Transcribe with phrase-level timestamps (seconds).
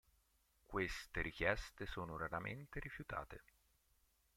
[0.65, 3.43] Queste richieste sono raramente rifiutate.